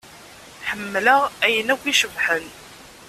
Ḥemmleɣ 0.69 1.21
ayen 1.45 1.73
akk 1.73 1.83
icebḥen. 1.91 2.45